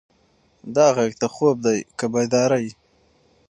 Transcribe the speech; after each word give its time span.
دا 0.75 0.85
غږ 0.95 1.11
د 1.21 1.23
خوب 1.33 1.57
دی 1.65 1.77
که 1.97 2.05
د 2.09 2.11
بیدارۍ؟ 2.13 2.67